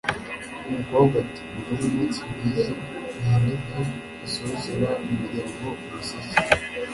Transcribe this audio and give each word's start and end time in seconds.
umukobwa 0.69 1.15
ati 1.23 1.41
mugire 1.51 1.83
umunsi 1.89 2.19
mwiza 2.27 2.71
uhinduke 3.17 3.81
asohokera 4.25 4.87
umuryango 5.03 5.65
umuseke 5.85 6.35